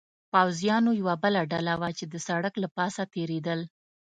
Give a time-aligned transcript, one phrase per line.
[0.33, 3.59] پوځیانو یوه بله ډله وه، چې د سړک له پاسه تېرېدل.